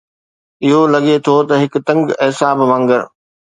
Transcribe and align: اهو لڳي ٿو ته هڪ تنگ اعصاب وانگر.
اهو 0.65 0.79
لڳي 0.93 1.15
ٿو 1.25 1.35
ته 1.47 1.53
هڪ 1.61 1.73
تنگ 1.87 2.03
اعصاب 2.23 2.57
وانگر. 2.69 3.01